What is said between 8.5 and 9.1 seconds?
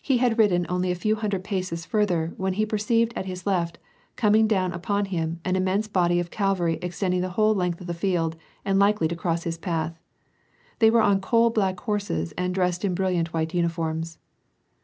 and likely